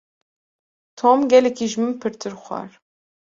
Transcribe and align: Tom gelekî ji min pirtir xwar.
Tom 0.99 1.19
gelekî 1.31 1.65
ji 1.71 1.77
min 1.81 1.93
pirtir 2.01 2.33
xwar. 2.43 2.69